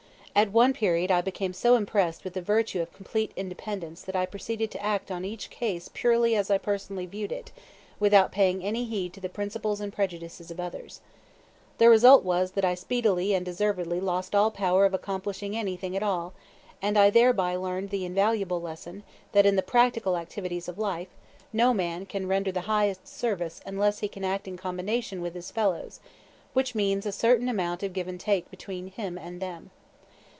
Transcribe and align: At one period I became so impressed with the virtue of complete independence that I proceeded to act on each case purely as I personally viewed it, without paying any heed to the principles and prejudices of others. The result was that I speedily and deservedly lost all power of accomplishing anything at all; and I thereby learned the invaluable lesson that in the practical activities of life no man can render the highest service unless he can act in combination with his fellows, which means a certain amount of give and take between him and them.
At 0.33 0.53
one 0.53 0.71
period 0.71 1.11
I 1.11 1.19
became 1.19 1.51
so 1.51 1.75
impressed 1.75 2.23
with 2.23 2.35
the 2.35 2.41
virtue 2.41 2.79
of 2.81 2.93
complete 2.93 3.33
independence 3.35 4.01
that 4.03 4.15
I 4.15 4.25
proceeded 4.25 4.71
to 4.71 4.81
act 4.81 5.11
on 5.11 5.25
each 5.25 5.49
case 5.49 5.89
purely 5.93 6.37
as 6.37 6.49
I 6.49 6.57
personally 6.57 7.05
viewed 7.05 7.33
it, 7.33 7.51
without 7.99 8.31
paying 8.31 8.63
any 8.63 8.85
heed 8.85 9.11
to 9.11 9.19
the 9.19 9.27
principles 9.27 9.81
and 9.81 9.91
prejudices 9.91 10.49
of 10.49 10.57
others. 10.57 11.01
The 11.79 11.89
result 11.89 12.23
was 12.23 12.51
that 12.51 12.63
I 12.63 12.75
speedily 12.75 13.33
and 13.33 13.45
deservedly 13.45 13.99
lost 13.99 14.33
all 14.33 14.51
power 14.51 14.85
of 14.85 14.93
accomplishing 14.93 15.55
anything 15.57 15.97
at 15.97 16.01
all; 16.01 16.31
and 16.81 16.97
I 16.97 17.09
thereby 17.09 17.57
learned 17.57 17.89
the 17.89 18.05
invaluable 18.05 18.61
lesson 18.61 19.03
that 19.33 19.45
in 19.45 19.57
the 19.57 19.61
practical 19.61 20.15
activities 20.15 20.69
of 20.69 20.79
life 20.79 21.09
no 21.51 21.73
man 21.73 22.05
can 22.05 22.25
render 22.25 22.53
the 22.53 22.61
highest 22.71 23.05
service 23.05 23.59
unless 23.65 23.99
he 23.99 24.07
can 24.07 24.23
act 24.23 24.47
in 24.47 24.55
combination 24.55 25.21
with 25.21 25.35
his 25.35 25.51
fellows, 25.51 25.99
which 26.53 26.73
means 26.73 27.05
a 27.05 27.11
certain 27.11 27.49
amount 27.49 27.83
of 27.83 27.91
give 27.91 28.07
and 28.07 28.21
take 28.21 28.49
between 28.49 28.87
him 28.87 29.17
and 29.17 29.41
them. 29.41 29.71